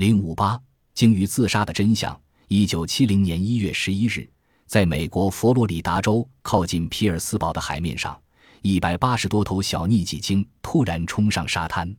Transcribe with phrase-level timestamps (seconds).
[0.00, 0.58] 零五八
[0.94, 2.18] 鲸鱼自杀的真相。
[2.48, 4.26] 一九七零年一月十一日，
[4.64, 8.18] 在美国佛罗里达州靠近皮尔斯堡的海面上，
[8.62, 11.94] 一百八十多头小逆戟鲸突然冲上沙滩，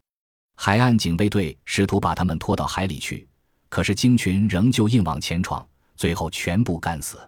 [0.56, 3.28] 海岸警备队试图把它们拖到海里去，
[3.70, 5.64] 可是鲸群仍旧硬往前闯，
[5.96, 7.20] 最后全部干死。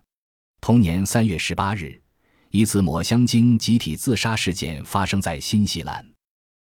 [0.60, 2.02] 同年三月十八日，
[2.50, 6.04] 一次抹香鲸集体自杀事件发生在新西兰。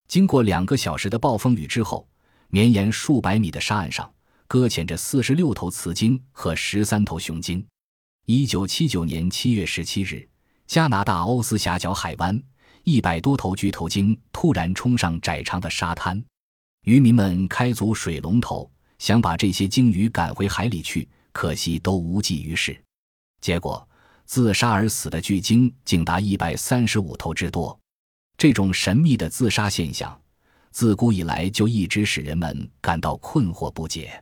[0.07, 2.09] 经过两个小时的暴风雨之后，
[2.49, 4.11] 绵延数百米的沙岸上。
[4.47, 7.63] 搁浅着四十六头雌鲸和十三头雄鲸。
[8.25, 10.27] 一九七九年七月十七日，
[10.65, 12.41] 加拿大欧斯峡角海湾，
[12.83, 16.19] 一百多头巨头鲸突然冲上窄长的沙滩，
[16.85, 22.75] 渔民们开足水龙头，想把这些鲸鱼赶回海里去，可惜都无济于事。
[23.41, 23.87] 结果，
[24.25, 27.79] 自杀而死的巨鲸竟达一百三十五头之多。
[28.35, 30.19] 这种神秘的自杀现象，
[30.71, 34.21] 自古以来就一直使人们感到困惑不解。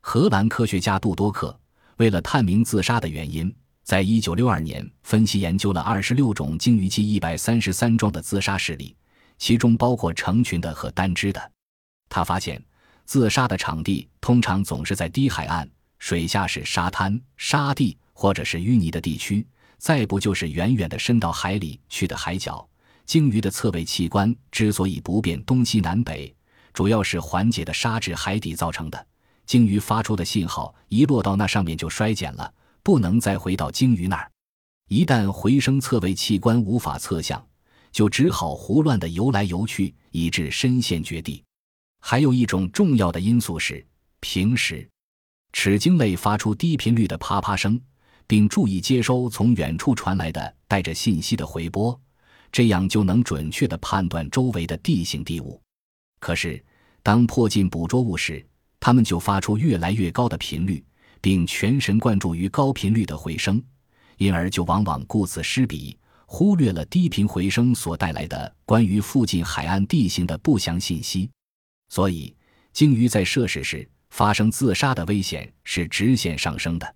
[0.00, 1.58] 荷兰科学家杜多克
[1.96, 8.96] 为了探明自杀的原因，在一九六二年分析研究了二十六种鲸鱼记一百三十三桩的自杀事例，
[9.36, 11.52] 其中包括成群的和单只的。
[12.08, 12.62] 他发现，
[13.04, 22.66] 自杀的场地通常总是在低海岸，水下是沙滩、沙地或者是淤泥的地区，再不就是远远的伸到海里去的海角。
[23.06, 26.34] 鲸鱼的侧背器官之所以不变东西南北，
[26.72, 29.06] 主要是缓解的沙质海底造成的。
[29.46, 34.30] 鲸鱼发出的信号一落到那上面就衰减了，不能再回到鲸鱼那儿。
[34.88, 37.44] 一旦回声侧位器官无法测向，
[37.90, 41.42] 就只好胡乱的游来游去，以致身陷绝地。
[42.00, 43.84] 还有一种重要的因素是，
[44.20, 44.88] 平时
[45.52, 47.80] 齿鲸类发出低频率的啪啪声，
[48.28, 52.00] 并注意接收从远处传来的带着信息的回波，
[52.52, 55.60] 这样就能准确的判断周围的地形地物。
[56.18, 56.62] 可是，
[57.02, 58.44] 当迫近捕捉物时，
[58.78, 60.84] 它们就发出越来越高的频率，
[61.20, 63.62] 并全神贯注于高频率的回声，
[64.18, 71.30] 因而就往往顾此失彼，忽略了低频回声所带来的关于附近海岸地形的不详信息。
[71.88, 72.34] 所以，
[72.72, 76.94] 鲸鱼在涉事时发生自杀的危险是直线上升的。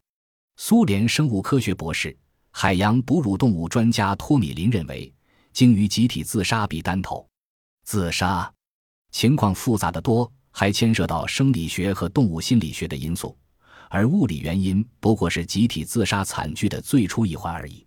[0.56, 2.16] 苏联生物科学博士、
[2.50, 5.12] 海洋哺乳动物专家托米林认为，
[5.54, 7.24] 鲸鱼集体自杀比单头
[7.84, 8.52] 自杀
[9.12, 10.30] 情况复杂的多。
[10.56, 13.36] 还牵涉到生理学和动物心理学的因素，
[13.88, 17.84] 而物理原因不过是集体自杀惨剧的最初一环而已。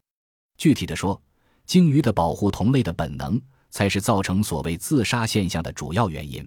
[0.58, 1.22] 具体的说，
[1.66, 6.46] 鲸鱼的保护同类的本能才是造成所谓自杀现象的主要原因。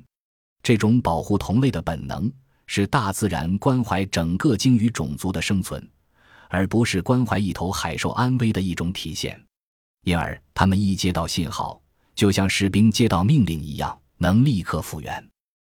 [0.63, 2.31] 这种保护同类的本能
[2.67, 5.83] 是大自然关怀整个鲸鱼种族的生存，
[6.51, 9.43] 而不是关怀一头海兽安危的一种体现。
[10.05, 11.81] 因而，它们一接到信号，
[12.15, 15.31] 就像士兵接到命令一样，能立刻复原。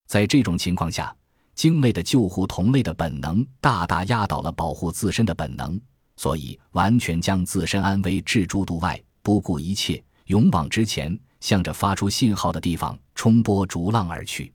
[0.07, 1.15] 在这种情况下，
[1.55, 5.81] 鲸类的救护同类的本能大大压倒了保护自身的本能，
[6.17, 14.53] 所以完全将自身安危置诸度外，不顾一切，勇往直前，向着发出信号的地方冲波逐浪而去。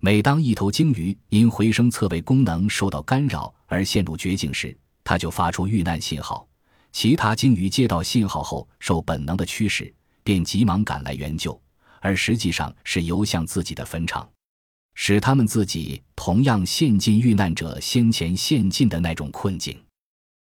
[0.00, 6.46] 每当一头鲸鱼因回声测位功能受到干扰而陷入绝境时，它就发出遇难信号。
[6.92, 9.92] 其他鲸鱼接到信号后，受本能的驱使，
[10.22, 11.60] 便急忙赶来援救，
[12.00, 14.28] 而实际上是游向自己的坟场。
[14.94, 19.80] 使他们自己同样陷进遇难者先前陷进的那种困境。